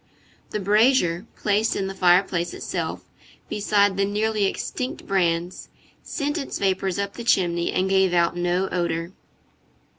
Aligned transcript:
The 0.49 0.59
brazier, 0.59 1.27
placed 1.35 1.75
in 1.75 1.85
the 1.85 1.93
fireplace 1.93 2.55
itself, 2.55 3.05
beside 3.49 3.97
the 3.97 4.03
nearly 4.03 4.45
extinct 4.45 5.05
brands, 5.05 5.69
sent 6.01 6.39
its 6.39 6.57
vapors 6.57 6.97
up 6.97 7.13
the 7.13 7.23
chimney, 7.23 7.71
and 7.71 7.87
gave 7.87 8.11
out 8.11 8.35
no 8.35 8.67
odor. 8.71 9.11